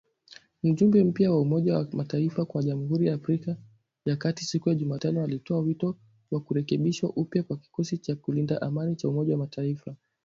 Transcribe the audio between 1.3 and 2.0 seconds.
wa Umoja wa